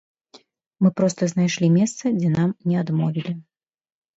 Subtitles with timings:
[0.85, 3.37] Мы проста знайшлі месца, дзе нам не адмовілі.